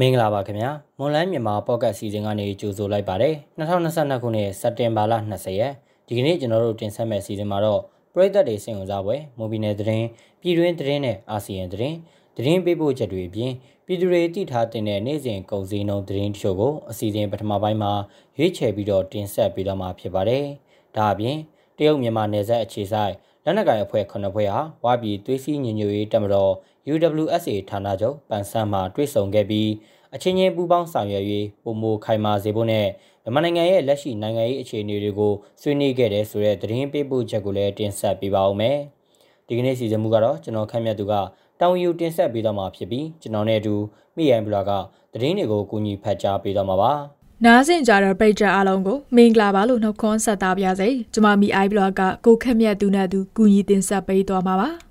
[0.00, 5.72] မင်္ဂလာပါခင်ဗျာမွန်လန်းမြန်မာပေါ့ကတ်စီစဉ်ကနေကြိုဆိုလိုက်ပါတယ်2022ခုနှစ်စက်တင်ဘာလ20ရက်
[6.06, 7.80] ဒီကနေ့ကျွန်တော်တို့တင်ဆက်မယ့်စီစဉ်မှာတော့
[8.12, 10.06] ပရိသတ်တွေစင်ဝင်စားပွဲမွန်ပြည်နယ်သတင်း
[10.40, 11.96] ပြည်တွင်းသတင်းနဲ့အာဆီယံသတင်း
[12.36, 13.52] သတင်းပေးပို့ချက်တွေအပြင်
[13.86, 17.92] ပြည်သူတွေသိထားတဲ့နေ့စဉ်ကုန်စည်နှုန်းသတင်းတချို့ကိုအစီအစဉ်ပထမပိုင်းမှာ
[18.36, 20.44] ရွေးချယ်ပြီးတော့တင်ဆက်ပေးတော့မှာဖြစ်ပါတယ်
[20.96, 21.36] ဒါအပြင်
[21.76, 26.52] တရုတ်မြန်မာနယ်စပ်အခြေဆိုင်လက်နက်ကိုင်အဖွဲ့9ဖွဲ့ဟာဝါပြည်သွေးစည်းညီညွတ်ရေးတပ်မတော်
[26.92, 29.70] UWSA ဌာနချုပ်ပန်ဆန်းမှာတွေ့ဆုံခဲ့ပြီး
[30.14, 32.86] အချင်းချင်းပူးပေါင်းဆောင်ရွက်ရေးပုံမခိုင်မာစေဖို့နဲ့
[33.22, 38.76] မြန်မာနိုင်ငံရဲ့လက်ရှိနိုင်ငံရေးအခြေအနေတွေကိုဆွေးနွေးခဲ့တဲ့ဆိုတဲ့သတင်းပေးပို့ချက်ကိုလည်းတင်ဆက်ပေးပါဦးမယ်။
[39.46, 41.14] ဒီကနေ့စီစဉ်မှုကတော့ကျွန်တော်ခန့်မှန်းသူက
[41.60, 43.74] တောင်ယူတင်ဆက်ပေးတော့မှာဖြစ်ပြီးကျွန်တော်နဲ့အတူ
[44.16, 44.70] မိရန်ဘလော့က
[45.12, 46.92] သတင်းတွေကိုကူညီဖတ်ကြားပေးတော့မှာပါ။
[47.44, 54.70] နားဆင်ကြတဲ့ပရိသတ်အားလုံးကိုမင်္ဂလာပါလို့နှုတ်ခွန်းဆက်တာပါရစေ။ကျွန်မမီအိုင်ဘလော့ကကိုခက်မြတ်သူနဲ့သူကူညီတင်ဆက်ပေးသွားမှာပါ။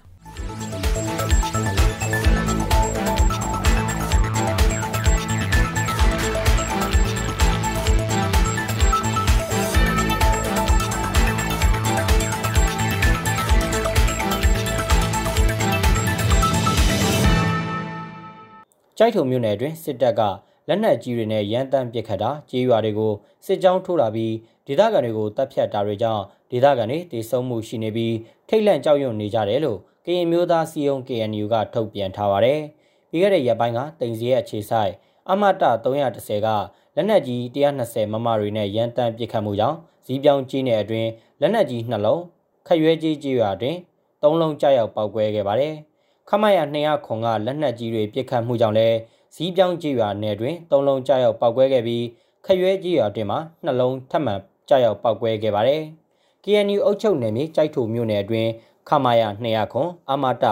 [19.02, 20.22] ကြိုက်ထုံမြို့နယ်အတွင်းစစ်တပ်က
[20.68, 23.14] လက်နက်ကြီးတွေနဲ့ရန်တမ်းပစ်ခတ်တာကြေးရွာတွေကို
[23.46, 24.34] စစ်ကြောင်းထိုးလာပြီး
[24.68, 28.16] ဒေသခံတွေကိုတပ်ဖြတ်တာတွေကြောင့်ဒေသခံတွေတေဆုံးမှုရှိနေပြီး
[28.50, 32.60] ထိတ်လန့်ကြောက်ရွံ့နေကြတယ်လို့ကရင်မျိုးသားစီယုံ KNU ကထုတ်ပြန်ထားပါတယ်။
[33.10, 34.92] ပြီးခဲ့တဲ့ရက်ပိုင်းကတင်စီရဲ့အခြေဆိုင်
[35.30, 36.48] အမတ330က
[36.96, 41.10] လက်နက်ကြီး120မမတွေနဲ့ရန်တမ်းပစ်ခတ်မှုကြောင့်ဇီးပြောင်းကြီးနယ်အတွင်း
[41.42, 42.22] လက်နက်ကြီးနှလုံး
[42.68, 43.76] ခရွဲကြီးကြီးရွာတွင်
[44.22, 45.76] ၃လုံးကြောက်ရောက်ပောက်ကွဲခဲ့ပါတယ်။
[46.30, 48.98] ခမရ200ခွန်ကလက်နက်ကြီးတွေပစ်ခတ်မှုကြောင့်လည်း
[49.36, 52.06] ဇီးပြောင်းကြီးရွာနယ်တွင်၃လုံးကြောက်ရောက်ပောက်ကွဲခဲ့ပြီး
[52.46, 54.34] ခရွဲကြီးရွာတွင်မှနှလုံးထပ်မံ
[54.70, 55.82] ကြောက်ရောက်ပောက်ကွဲခဲ့ပါတယ်။
[56.44, 58.50] KNU အုပ်ချုပ်နယ်မြေကြိုက်ထုမြို့နယ်အတွင်း
[58.90, 60.46] ခမရ200ခွန်အမတ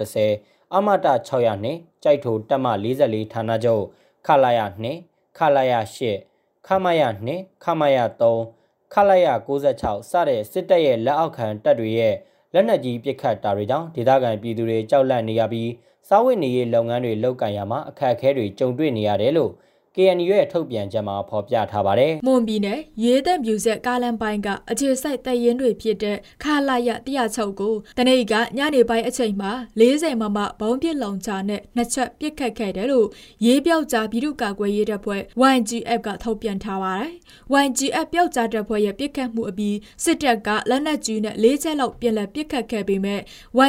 [0.00, 3.84] 330အမတ600နှင့်ကြိုက်ထုတက်မ44ဌာနချုပ်
[4.26, 4.60] ခလာရ
[5.00, 5.74] 2ခလာရ
[6.20, 7.02] 8ခမရ
[7.34, 7.98] 2ခမရ
[8.46, 12.14] 3ခလာရ96စတဲ့စစ်တပ်ရဲ့လက်အောက်ခံတပ်တွေရဲ့
[12.58, 15.70] လက်နက်ကြီးပစ်ခတ်တာတွေကြောင့်ဒေသခံပြည်သူတွေကြောက်လန့်နေရပြီး
[16.08, 19.52] စားဝတ်နေရေးလုပ်ငန်းတွေလုပ်ကိုင်ရမှာအခက်အခဲတွေကြုံတွေ့နေရတယ်လို့
[19.96, 26.90] KNU ရဲ့ထုတ်ပြန်ချက်မှာဖော်ပြထားပါတယ်။မွန်ပြည်နယ်ရေးသက်မြူဆက်ကားလမ်းပိုင်းကအခြေစိုက်တပ်ရင်းတွေဖြစ်တဲ့ခလာရ
[27.24, 33.08] 106ကိုတနေ့ကညနေပိုင်းအချိန်မှာ40မမဘုံပစ်လုံချနဲ့နှစ်ချက်ပစ်ခတ်ခဲ့တယ်လို့
[33.44, 35.22] ရေးပြောက်ကြားပြည်သူ့ကာကွယ်ရေးတပ်ဖွဲ့
[35.54, 37.12] YGF ကထုတ်ပြန်ထားပါတယ်။
[37.64, 43.20] YGF ပြောက်ကြားတပ်ဖွဲ့ရဲ့ပစ်ခတ်မှုအပြီးစစ်တပ်ကလက်နက်ကြီးနဲ့၄ချက်လောက်ပြန်လည်ပစ်ခတ်ခဲ့ပေမဲ့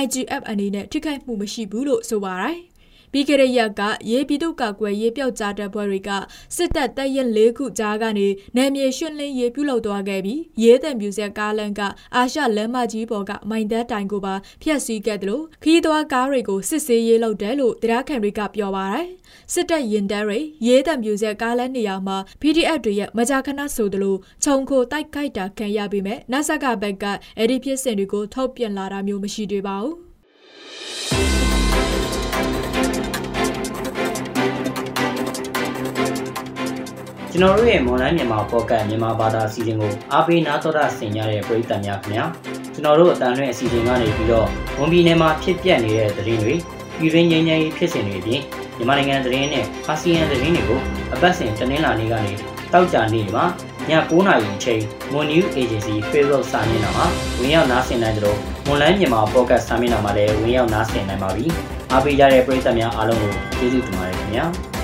[0.01, 2.57] YGF အနေနဲ့ထိခိုက်မှုမရှိဘူးလို့ဆိုပါတယ်။
[3.11, 6.09] ပြီးခဲ့တဲ့ရက်ကရေးပြည်သူ့ကာကွယ်ရေးပျောက်ကြားတပ်ဖွဲ့တွေက
[6.55, 11.81] စစ်တပ်တပ်ရင်၄ခုကြားကနေနယ်မြေရှင်းလင်းရေးပြုလုပ်သွားခဲ့ပြီးရေးတဲ့မြူဆက်ကားလမ်းက
[12.15, 19.07] အာရှလမ်းမကြီးပေါ်ကမိုင်သက်တိုင်ကိုပါဖျက်ဆီးခဲ့တယ်လို့ခီးသွွားကားတွေကိုစစ်ဆေးရေးလုပ်တယ်လို့တရားခံတွေကပြောပါတယ်
[19.53, 27.05] စစ်တပ်ရင်တဲတွေရေးတဲ့မြူဆက်ကားလမ်းနေရာမှာ PDF တွေရဲ့မကြာခဏဆိုသလိုခြုံခိုတိုက်ခိုက်တာခံရပြီးမဲ့နတ်ဆက်ကဘက်က
[27.37, 31.66] အဲ့ဒီဖြစ်စဉ်တွေကိုထုတ်ပြန်လာတာမျိုးမရှိသေးပါဘူး
[37.39, 42.25] ကျွန်တော်တို့ရဲ့မွန်လန်းမြန်မာပေါ့ကတ်မြန်မာဘာသာအစီအစဉ်ကိုအားပေးနားတော်တာဆင်ကြတဲ့ပရိသတ်များခင်ဗျာ
[42.73, 44.47] ကျွန်တော်တို့အတန်လွင့်အစီအစဉ်ကနေပြီးတော့
[44.79, 46.53] ဝန်ပြည်နယ်မှာဖြစ်ပျက်နေတဲ့သတင်းတွေ
[46.99, 48.41] ပြည်တွင်းငြိမ်းချမ်းရေးဖြစ်စဉ်တွေအပြင်
[48.77, 50.79] မြန်မာနိုင်ငံသတင်းနဲ့အာဆီယံသတင်းတွေကို
[51.13, 52.31] အပတ်စဉ်တင်လာနေကနေ
[52.73, 53.45] တောက်ကြနေမှာ
[53.89, 54.81] ည9:00နာရီအချိန်
[55.11, 57.05] Moon News Agency Facebook စာမျက်နှာမှာ
[57.39, 61.45] ဝင်ရောက်နားဆင်နိုင်ကြတော့မွန်လန်းမြန်မာပေါ့ကတ်စာမျက်နှာမှာလည်းဝင်ရောက်နားဆင်နိုင်ပါပြီ
[61.91, 64.76] အားပေးကြတဲ့ပရိသတ်များအားလုံးကိုကျေးဇူးတင်ပါတယ်ခင်ဗျာ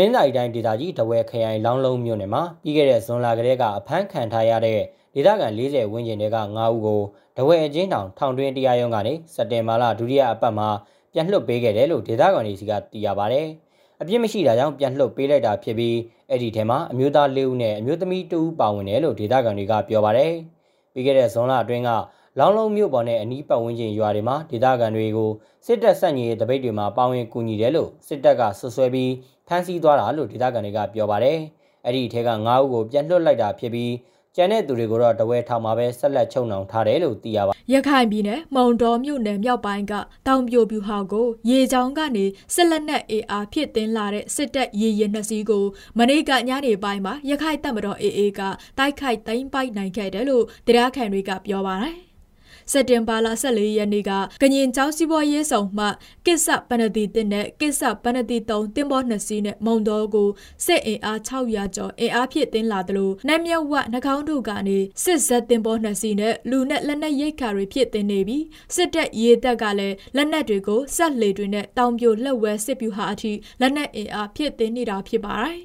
[0.00, 4.80] တင်းစာရီတိုင်းဒေသကြီးတဝဲခရိုင်လောင်းလုံးမြို့နယ်မှာပြီးခဲ့တဲ့ဇွန်လကတည်းကအဖမ်းခံထားရတဲ့
[5.14, 7.00] ဒေသခံ40ဝန်းကျင်တွေက9ဦးကို
[7.36, 10.68] တဝဲအချင်းတောင်ထောင်တွင်းတရားရုံးကနေစက်တင်ဘာလဒုတိယအပတ်မှာ
[11.12, 13.40] ပြန်လွှတ်ပေးခဲ့တယ်လို့ဒေသခံတွေစီကသိရပါဗျ။
[14.00, 15.96] အပြစ်မရှိတာကြောင့်ပြန်လွှတ်ပေးလိုက်တာဖြစ်ပြီး
[16.30, 20.26] အဲ့ဒီထဲမှာအမျိုးသား၄ဦးနဲ့အမျိုးသမီး2ဦးပါဝင်တယ်လို့ဒေသခံတွေကပြောပါဗျ။
[20.92, 21.90] ပြီးခဲ့တဲ့ဇွန်လအတွင်းက
[22.38, 25.30] လောင်းလုံးမြို့ပေါ်နဲ့အနီးပတ်ဝန်းကျင်ရွာတွေမှာဒေသခံတွေကို
[25.66, 29.10] စစ်တပ်ဆက်ညီရေးတပိတ်တွေမှာပါဝင်ကူညီတယ်လို့စစ်တပ်ကဆွဆွဲပြီး
[29.48, 31.38] ဖမ်းဆီးသွားတာလို့ဒေသခံတွေကပြောပါတယ်။
[31.86, 33.92] အဲ့ဒီထဲက9ဦးကိုပြန်လွှတ်လိုက်တာဖြစ်ပြီး
[34.36, 39.92] ကျန်တဲ့သူတွေကိုတော့တဝဲထောင်မှာပဲဆက်လက်ချုပ်နှောင်ထားတယ်လို့သိရပါရခိုင်ပြည်နယ်မုံတော်မြို့နယ်မြောက်ပိုင်းက
[40.26, 42.24] တောင်ပြိုပြူဟောက်ကိုရေချောင်းကနေ
[42.54, 45.64] စစ်လက်နက်အေအာဖြစ်တင်လာတဲ့စစ်တပ်ရေရင်နှစ်စီးကို
[45.98, 48.40] မနေ့ကညနေပိုင်းမှာရခိုင်တပ်မတော်အေအေက
[48.78, 52.07] တိုက်ခိုက်သိမ်းပိုက်နိုင်ခဲ့တယ်လို့တရားခံတွေကပြောပါတယ်
[52.72, 54.10] စက်တင်ဘာလ14ရက်နေ့က
[54.42, 55.86] ကရင်ကျောင်းစီးပွားရေးဆောင်မှ
[56.26, 60.28] ကစ္ဆပနတိတင်နဲ့ကစ္ဆပနတိ3တင်ပေါ်2စီးနဲ့မုံတော်ကို
[60.66, 68.44] စစ်အင်အား600ကျော်အင်အားဖြည့်တင်လာတယ်လို့နတ်မြတ်ဝနှကောင်းတို့ကနေစစ်ဇက်တင်ပေါ်2စီးနဲ့လူနဲ့လက်နက်ရိတ်ခါတွေဖြည့်တင်နေပြီး
[68.74, 75.58] စစ်တပ်ရေတပ်ကလည်းလက်နက်တွေကိုစက်လေတွေနဲ့တောင်ပြိုလက်ဝဲစစ်ပြူဟာအထိလက်နက်အင်အားဖြည့်တင်နေတာဖြစ်ပါတယ်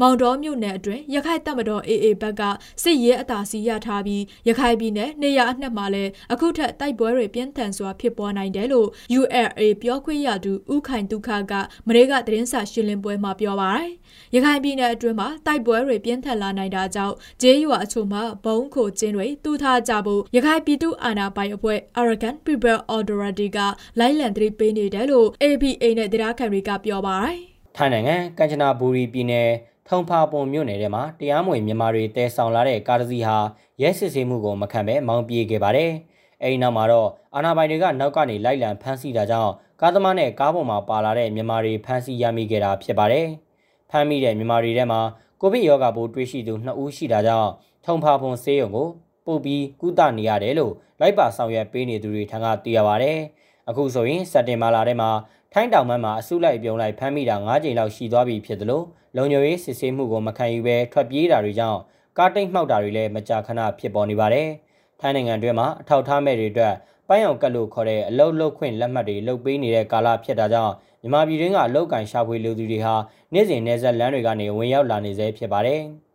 [0.00, 2.42] မောင်တော်မြို့နယ်အတွင်းရခိုင်တပ်မတော် AA ဘက်က
[2.82, 11.52] စစ်ရေးအသာစီရထားပြီးရခိုင်ပြည်နယ်နေရအနှက်မှာလည်းအခုထက်တိုက်ပွဲတွေပြင်းထန်စွာဖြစ်ပွားနိုင်တယ်လို့ ULA ပြောခွင့်ရသူဦးခိုင်ဒုက္ခက
[11.86, 13.90] မရေကသတင်းစာရှင်းလင်းပွဲမှာပြောပါတယ်။
[14.34, 23.58] ရခိုင်ပြည်နယ်အတွင်းမှာတိုက်ပွဲတွေပြင်းထန်လာနိုင်တာကြောင့်ဂျေးရွာအချို့မှာဘုံခိုကျင်းတွေတူထားကြဖို့ရခိုင်ပြည်သူအာဏာပိုင်အဖွဲ့ Arakan People Authority က
[23.98, 27.38] လိုက်လံသတိပေးနေတယ်လို့ ABA နဲ့တရားခံတွေကပြောပါတယ်။
[27.76, 29.48] ထိုင်းနိုင်ငံကမ်ချနာဘူရီပြည်နယ်
[29.90, 33.36] ထုံဖာပုံမြို့နယ်ထဲမှာတရားမဝင်မြန်မာတွေတဲဆောင်လာတဲ့ကားတစ်စီးဟာ
[33.82, 35.90] ရဲစစ်ဆေးမှုကိုမခံဘဲမောင်းပြေးခဲ့ပါတယ်။
[36.42, 43.26] အဲဒီနောက်မှာတော့အာဏာပိုင်တွေကနောက်ကနေလိုက်လံဖမ်းဆီးတာကြောင့်ကားသမားနဲ့ကားပေါ်မှာပါလာတဲ့မြန်မာတွေဖမ်းဆီးရမိခဲ့တာဖြစ်ပါတယ်။
[43.90, 45.00] ဖမ်းမိတဲ့မြန်မာတွေထဲမှာ
[45.40, 47.50] ကိုဗစ်ရောဂါပိုးတွေ့ရှိသူ2ဦးရှိတာကြောင့်
[47.86, 48.88] ထုံဖာပုံဆေးရုံကို
[49.26, 53.18] ပို့ပြီးကုသနေရတယ်လို့လိုက်ပါဆောင်ရွက်ပေးနေသူတွေထံကသိရပါတယ်။
[53.68, 55.10] အခုဆိုရင်စက်တင်ဘာလထဲမှာ
[55.52, 58.82] ထိုင်းတောင်ပိုင်းမှာအစုလိုက်ပြုံလိုက်ဖမ်းမိတာ9ကြိမ်လောက်ရှိသွားပြီဖြစ်သလို
[59.16, 61.80] လုံခြုံရေးစစ်ဆေးမှုကိုမခံယူဘဲထွက်ပြေးတာတွေကြောင့်
[62.18, 64.48] ကားတိတ်မှောက်တာတွေလည်းမကြာခဏဖြစ်ပေါ်နေပါတယ်။
[65.00, 66.74] ထိုင်းနိုင်ငံတွင်းမှာအထောက်ထားမဲ့တွေအတွက်
[67.08, 72.94] ပိုင်းအောင်ကတ်လို့ခေါ်တဲ့အလုတ်လုတ်ခွင့်လက်မှတ်တွေလုတ်ပေးနေတဲ့ကာလဖြစ်တာကြောင့်မြန်မာပြည်တွင်းကအလုတ်ကန်ရှာဖွေလူသူတွေဟာ
[73.32, 75.80] နေ့စဉ်နေဆက်လမ်းတွေကနေဝင်ရောက်လာနေဆဲဖြစ်ပါတယ်။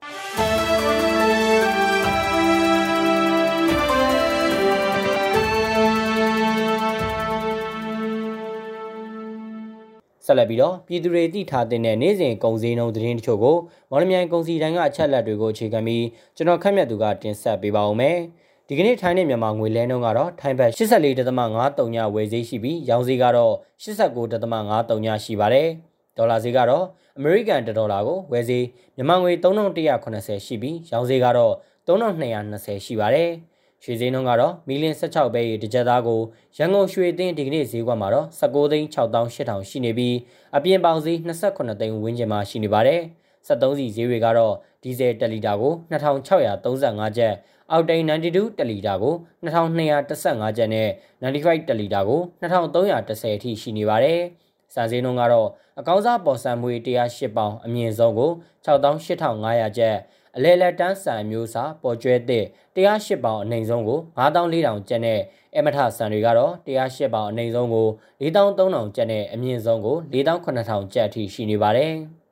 [10.33, 13.57] ဆက်လက်ပြီးတော့ပြည်သူတွေသိထားတဲ့နေ့စဉ်ကုန်စည်နှုန်းသတင်းတချို့ကို
[13.91, 18.17] မော်လမြိုင်ကုန်စည်တိုင်းကအချက်လက်တွေကိုအခြေခံပြီးကျွန်တော်ခက်မြတ်သူကတင်ဆက်ပေးပါဦးမယ်။
[18.67, 23.53] ဒီကနေ့ထိုင်းနဲ့မြန်မာငွေလဲနှုန်းကတော့ထိုင်းဘတ်84.53ညဝယ်ဈေးရှိပြီးရောင်းဈေးကတော့
[23.83, 25.67] 89.53ညရှိပါတယ်။
[26.17, 26.85] ဒေါ်လာဈေးကတော့
[27.17, 28.65] အမေရိကန်ဒေါ်လာကိုဝယ်ဈေး
[28.95, 31.53] မြန်မာငွေ3180ရှိပြီးရောင်းဈေးကတော့
[31.87, 33.31] 3220ရှိပါတယ်။
[33.85, 36.21] ရွှေဈေးနှုန်းကတော့မီလင်း16ပဲရေတစ်ကြက်သားကို
[36.57, 40.15] ရန်ကုန်ရွှေသိန်းဒီကနေ့ဈေးကွက်မှာတော့19သိန်း6800ရှိနေပြီး
[40.55, 43.01] အပြင်ပေါင်ဈေး28သိန်းဝန်းကျင်မှာရှိနေပါတယ်။
[43.47, 44.53] 73စီဈေးတွေကတော့
[44.83, 47.33] ဒီဇယ်1လီတာကို2635ကျပ်
[47.71, 49.13] အောက်တိန်92တလီတာကို
[49.43, 50.89] 2215ကျပ်နဲ့
[51.23, 54.19] 95တလီတာကို2310အထိရှိနေပါတယ်။
[54.73, 55.47] စာဈေးနှုန်းကတော့
[55.79, 58.31] အကောင်းစားပေါ်ဆန်မွေ108ပေါင်အမြင့်ဆုံးကို
[58.65, 59.97] 68500ကျပ်
[60.37, 62.45] အလဲလက်တန်းဆန်မျိုးစာပေါ်ကျွဲတဲ့
[62.75, 65.19] 108ပေါင်အနိုင်ဆုံးကို9400ကျပ်နဲ့
[65.55, 67.87] အမထဆန်တွေကတော့108ပေါင်အနိုင်ဆုံးကို
[68.21, 71.93] 4300ကျပ်နဲ့အမြင့်ဆုံးကို48000ကျပ်အထိရှိနေပါတယ်။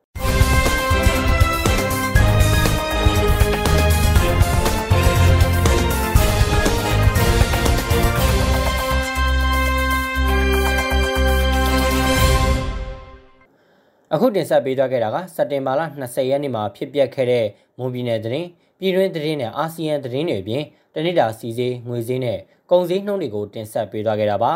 [14.14, 17.46] အခုတင်ဆက်ပေးသွားခဲ့တာကစက်တင်ဘာလ20ရက်နေ့မှာဖြစ်ပျက်ခဲ့တဲ့
[17.82, 18.48] မွန်ပြည်နယ်သတင်း
[18.80, 20.64] ပြည်တွင်းသတင်းနဲ့အာဆီယံသတင်းတွေအပြင်
[20.94, 22.40] တနစ်တာစီစေးငွေစည်းနဲ့
[22.72, 24.54] ကုန်စည်နှုန်းတွေကိုတင်ဆက်ပေးသွားခဲ့တာပါ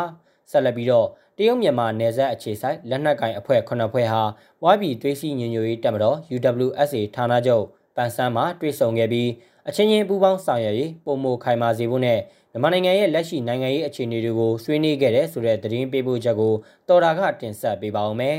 [0.50, 1.06] ဆက်လက်ပြီးတော့
[1.36, 4.22] တရုတ်မြန်မာနယ်စပ်အခြေဆိုင်လက်နက်ကင်အဖွဲ့ခုနှစ်ဖွဲ့ဟာ
[4.62, 7.64] ဝိုင်းပြည်သွေးစည်းညညရေးတပ်မတော် UWSA ဌာနချုပ်
[7.96, 9.30] ပန်ဆန်းမှာတွေ့ဆုံခဲ့ပြီး
[9.68, 12.20] အချင်းချင်းပူးပေါင်းဆောင်ရွက်ရေးပုံမခိုင်မာစေဖို့နဲ့
[12.52, 16.54] မြန်မာနိုင်ငံရဲ့လက်ရှိနိုင်ငံရေးအခြေအနေတွေကိုဆွေးနွေးခဲ့တဲ့ဆိုတဲ့သတင်းပေးပို့ချက်ကို
[16.88, 18.36] တော်တာကတင်ဆက်ပေးပါဦးမယ်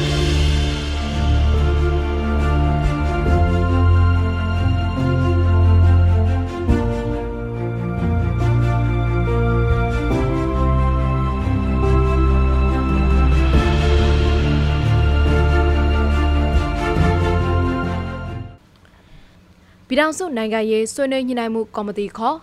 [20.04, 22.38] ။ထောင်စုနိုင်ငံရေးဆွေးနွေးညှိနှိုင်းမှုကော်မတီခေါ်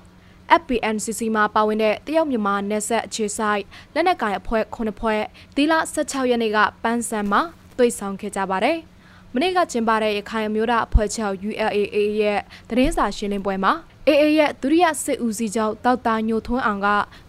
[0.61, 3.61] FPNCC မှာပါဝင်တဲ့တရုတ်မြန်မာနယ်စပ်အခြေဆိုင်
[3.93, 5.21] လက်နက်ကိုင်အဖွဲ့9ဖွဲ့
[5.55, 7.41] ဒီလ16ရက်နေ့ကပန်းစံမှာ
[7.77, 8.77] တွေ့ဆုံခဲ့ကြပါတယ်။
[9.33, 12.39] မနေ့ကကျင်းပတဲ့ရခိုင်အမျိုးသားအဖွဲ့ချုပ် ULAA ရဲ့
[12.69, 13.73] သတင်းစာရှင်းလင်းပွဲမှာ
[14.07, 16.87] AA ရဲ့ဒုတိယစစ်ဦးစီးချုပ်တောက်တာညိုထွန်းအောင်က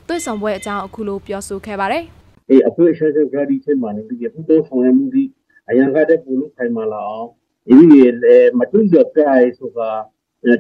[0.08, 2.04] တွေ့ဆုံပွဲအကြောင်းအခုလိုပြောဆိုခဲ့ပါတယ်။
[2.50, 5.24] အေးအဖွဲ့ချုပ်ကဒီချက်မှာနေပြီးပူတော့ဆောင်ရမှုဒီ
[5.68, 7.28] အရန်ကတဲ့ပူလို့ခိုင်မာလာအောင်
[7.66, 7.76] ဒီ
[8.58, 9.90] မတူကြတဲ့ဆိုတာ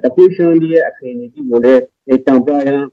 [0.02, 1.82] တပိရှန်ရဲ့အခင်းအကျင်းကိုလည်း
[2.26, 2.84] တံပါးရန်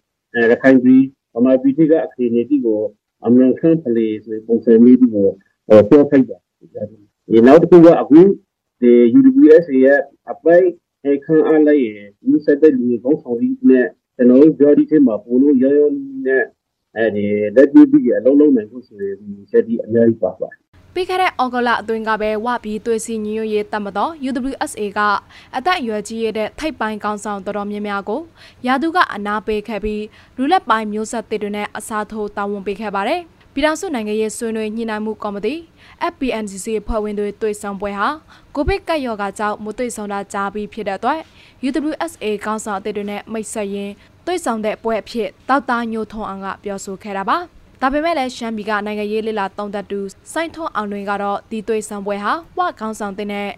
[0.52, 1.04] ရခိုင်ပြည်
[1.34, 2.80] ဗမာပြည်ကအခင်းအကျင်းကို
[3.26, 5.28] အမြန်ဆန်းပလေဆိုပုံစံမျိုးကို
[5.90, 6.38] ပြောခိုက်တာ
[6.92, 8.20] ဒီနောက်တစ်ခုကအခု
[8.82, 10.00] ဒီ UWSA ရဲ့
[10.32, 10.68] အပိုင်
[11.06, 15.80] အခန်းအားလိုက်ရဲ့ဒီစတဲ့လူကောင်းဆောင်ပြီးနဲ့ကျွန်တော်တို့ပြောဒီထဲမှာပို့လို့ရရ
[16.28, 16.44] နဲ့
[16.96, 17.26] အဲဒီ
[17.56, 20.50] လက်တွေ့ပြီးအလုံးလုံးနိုင်ဖို့ဆိုရင်ဒီစက်ဒီအများကြီးပါပါ
[21.00, 25.00] ပြီးခဲ့တဲ့ဩဂုတ်လအတွင်းကပဲဝပြီးသွေးစီညွှန်ရေးတမတော် UWSA က
[25.56, 28.22] အသက်အရွယ်ကြီးရတဲ့ထိပ်ပိုင်းကောင်းဆောင်တော်တော်များများကို
[28.68, 30.04] ရာသူကအနာပေးခဲ့ပြီး
[30.38, 33.22] လူလက်ပိုင်းမျိုးဆက်တွေနဲ့အစားထိုးတာဝန်ပေးခဲ့ပါတယ်။
[33.54, 35.54] ပြည်ထောင်စုနိုင်ငံရေးဆွေးနွေးညှိနှိုင်းမှုကော်မတီ
[36.12, 38.10] FPNCC ဖွဲ့ဝင်တွေတွေ့ဆုံပွဲဟာ
[38.56, 41.20] ကိုဗစ်ကပ်ရောဂါကြောင့်မတွေ့ဆုံတာကြားပြီးဖြစ်တဲ့အတွက်
[41.68, 43.94] UWSA ကောင်းဆောင်အသစ်တွေနဲ့မိတ်ဆက်ရင်း
[44.26, 47.40] တွေ့ဆုံတဲ့ပွဲအဖြစ်တောက်သားညိုထုံအောင်ကပြောဆိုခဲ့တာပါ။
[47.82, 50.00] ဒါပေမဲ့လည်းရှမ်းပြည်ကနိုင်ငံရေးလစ်လာတုံးသက်တူ
[50.34, 53.50] စိုင်းထွန်းအောင်တွင်ကတော့ဒီသွေးဆောင်ပွဲဟာဝကောင်းဆောင်တဲ့နဲ့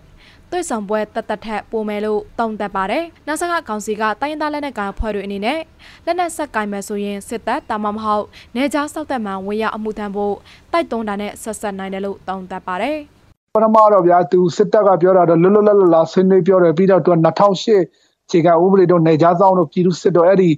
[0.52, 5.60] တွေ့ဆောင်ပွဲတတ်တတ်ထက်ပိုမယ်လို့တုံ့တက်ပါတယ်။နာဆကကောင်စီကတိုင်းရင်းသားလက်နက်ကိုင်ဖွဲ့တွေအနေနဲ့
[6.06, 10.36] လက်နက်ဆက်ကင်မယ်ဆိုရင်စစ်တပ်တာမမဟုတ်နေကြားစောက်သက်မှဝင်ရအမှုထမ်းဖို့
[10.72, 12.98] တိုက်တွန်းတာနဲ့ဆက်ဆက်နိုင်တယ်လို့တုံ့တက်ပါတယ်။
[13.56, 20.50] ပထမတော့ဗျာသူစစ်တပ်ကပြောတာတော့လွတ်လွတ်လပ်လပ်ဆွေးနွေးပြောတယ်ပြီးတော့သူ2008ခြေကဥပဒေတော့နေကြားဆောင်တော့ပြည်သူစစ်တော့အဲ့ဒီ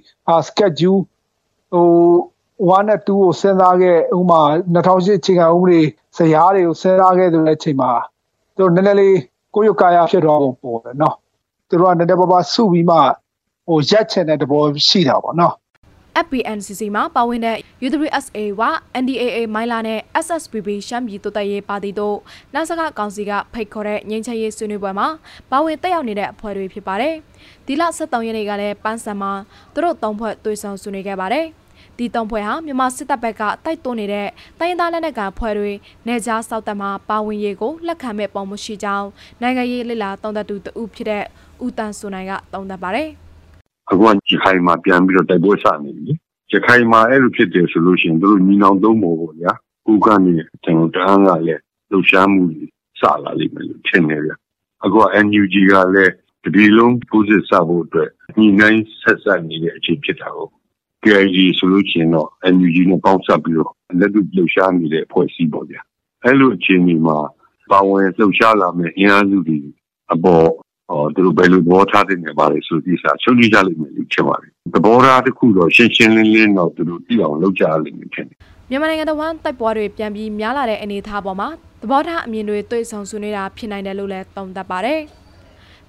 [0.48, 1.00] schedule
[1.72, 1.86] ဟို
[2.70, 4.42] 1နဲ့2ကိုစဉ်းစားခဲ့ဥမာ
[4.74, 5.80] 2008ချိန်ကဥပဒေ
[6.16, 7.90] ဇယားတွေကိုစဉ်းစားခဲ့တဲ့အချိန်မှာ
[8.56, 9.16] သူနည်းနည်းလေး
[9.54, 11.14] ကိုယ့်ရုပ်ကာယဖြစ်သွားပုံပေါ်တယ်နော်
[11.68, 12.96] သူတို့ကနည်းနည်းပါးပါးစုပြီးမှ
[13.68, 15.54] ဟိုရက်ချင်တဲ့သဘောရှိတာပေါ့နော်
[16.24, 18.62] FPNCC မှာပါဝင်တဲ့ UWSA ဝ
[19.02, 22.16] NDAA မိုင်းလာနဲ့ SSPB ရှမ်းပြည်တိုးတက်ရေးပါတီတို့
[22.54, 25.08] နာဆကကောင်စီကဖိတ်ခေါ်တဲ့ငြိမ်းချမ်းရေးဆွေးနွေးပွဲမှာ
[25.50, 27.14] ပါဝင်တက်ရောက်နေတဲ့အဖွဲ့တွေဖြစ်ပါတယ်။
[27.66, 29.32] ဒီလ23ရက်နေ့ကလည်းပန်းစံမှာ
[29.74, 31.46] သူတို့သုံးဖွဲ့တွေ့ဆုံဆွေးနွေးခဲ့ပါတယ်။
[31.98, 35.72] ဒီတုံးဖွဲ့ဟာမြန်မာစစ်တပ်ဘက်ကတိုက်တွန်းနေတဲ့တိုင်းသားလက်နက်ကန်ဖွဲ့တွေ
[36.06, 39.08] နေကြားစောက်တက်မှာပါဝင်ရေးကိုလက်ခံမဲ့ပုံမရှိကြောင်း
[39.42, 41.24] နိုင်ငံရေးလှစ်လာတုံးသက်သူတဦးဖြစ်တဲ့
[41.64, 43.08] ဦးတန်းစုနိုင်ကတုံးသက်ပါတယ်။
[43.90, 46.12] အခုကကြခိုင်မှာပြန်ပြီးတော့တိုက်ပွဲစနေပြီ။
[46.50, 49.52] ကြခိုင်မှာအဲ့လိုဖြစ်တယ်ဆိုလို့ရှိရင်တို့ညီနောင်သုံးဖို့ပေါ့ဗျာ။
[49.86, 50.34] ကူကနေ
[50.64, 52.42] ကျွန်တော်တန်းကလည်းလှုပ်ရှားမှု
[53.00, 54.32] စလာလိမ့်မယ်လို့ထင်နေဗျ။
[54.84, 56.12] အခုက NUG ကလည်း
[56.54, 60.48] ဒီလုံးပူးစစ်စဖို့အတွက်ညီနိုင်ဆက်ဆက်နေတဲ့အချိန်ဖြစ်တာကို
[61.04, 65.80] KIG ဆိုလို့ရှိရင်တော့ NUG နဲ့ပေါင်းစပ်ပြီးတော့လက်တွေ့လှုပ်ရှားနေတဲ့အဖွဲ့အစည်းပေါ့ဗျာ
[66.24, 67.18] အဲ့လိုအခြေအနေမှာ
[67.70, 69.58] ပါဝင်လှုပ်ရှားလာမယ့်အင်အားစုတွေ
[70.12, 70.46] အပေါ်
[70.88, 78.38] ဟောသူတို့ဘယ်လိုသဘောထားနေပါလဲဆိုဒီစားချုပ်ကြလိမ့်မယ်လို့ထင်ပါတယ်သဘောထားတစ်ခုတော့ရှင်းရှင်းလင်းလင်းတော့သူတို့သိအောင်လုပ်ကြလိမ့်မယ်ထင်တယ်
[78.70, 81.48] မြန်မာနိုင်ငံတော်ဝန်တိုက်ပွဲတွေပြန်ပြီးများလာတဲ့အနေအထားပေါ်မှာ
[81.82, 85.00] သဘောထားအမြင်တွေတွေ့ဆုံဆွေးနွေးတာဖြစ်နိုင်တယ်လို့လည်းသုံးသပ်ပါတယ်။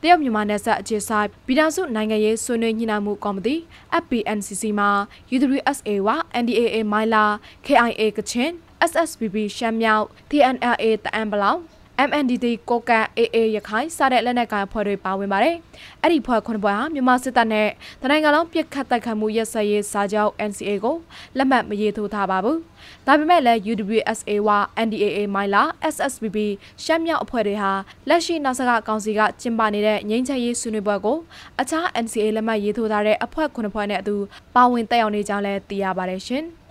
[0.06, 3.56] တရုတ်မြန်မာနယ်စပ်အခြေဆိုင်ပြည်ထောင်စုနိုင်ငံရေးဆွေးနွေးညှိနှိုင်းမှုကော်မတီ
[4.04, 4.90] FPNCC မှာ
[5.36, 6.10] UWSA ဝ
[6.42, 7.26] NDAA မိုင်လာ
[7.66, 8.52] KIA ကချင်
[8.90, 11.60] SSBB ရှမ်းမြောက် TNLA တအံပလောင်
[12.10, 15.56] MNDD ကိုကန် AA ရခိုင်စတဲ့လက်နက်ကိုင်အဖွဲ့တွေပါဝင်ပါတယ်။
[16.02, 17.70] အဲ့ဒီဖွဲ့ခုနှစ်ဖွဲ့ဟာမြန်မာစစ်တပ်နဲ့
[18.02, 20.96] တနိုင်ငံလုံးပြစ်ခတ်တိုက်ခတ်မှုရက်စက်ရေးစာချုပ် NCA ကို
[21.38, 22.58] လက်မှတ်မရေးထိုးထားပါဘူး။
[23.08, 24.50] ဒါပေမဲ့လည်း UWSA ဝ
[24.86, 26.38] NDAA မိုင်လာ SSBB
[26.84, 27.72] ရှမ်းမြောက်အဖွဲ့တွေဟာ
[28.10, 31.18] လက်ရှိနောက်ဆကကောင်စီကကျင်းပနေတဲ့ငြိမ်းချမ်းရေးဆွေးနွေးပွဲကို
[31.62, 34.16] အခြား NCA လက်မှတ်ရေးထိုးထားတဲ့အဖွဲ့ခုနှစ်ဖွဲ့နဲ့အတူ
[34.56, 36.46] ပါဝင်တက်ရောက်နေကြောင်းလည်းသိရပါတယ်ရှင်။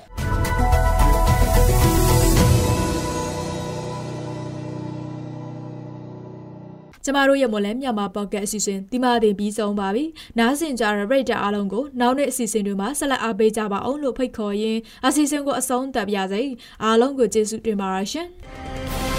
[7.05, 10.05] ကျမတို့ရဲ့မွန်လန်းမြန်မာပေါ့ကတ်အစီအစဉ်ဒီမှာတင်ပြီးဆုံးပါပြီ။
[10.39, 16.43] နားဆင်ကြရတဲ့ပရိသတ်အားလုံးကိုနောက်နေ့အစီအစဉ်တွေမှာဆက်လက်အားပေးကြပါအောင်လို့ဖိတ်ခေါ်ရင်းအစီအစဉ်ကိုအဆုံးသတ်ပါရစေ။
[16.85, 18.29] အားလုံးကိုကျေးဇူးတင်ပါရရှင်။